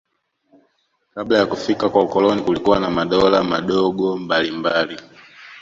Kabla 1.15 1.37
ya 1.37 1.45
kufika 1.45 1.89
kwa 1.89 2.03
ukoloni 2.03 2.41
kulikuwa 2.41 2.79
na 2.79 2.89
madola 2.89 3.43
madogo 3.43 4.17
mbalimbali 4.17 4.97